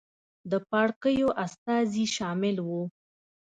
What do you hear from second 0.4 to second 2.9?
د پاړکیو استازي شامل وو.